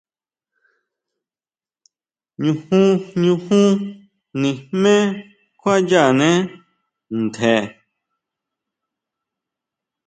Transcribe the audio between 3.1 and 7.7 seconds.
ñujun nijmé kjuayánee ntje.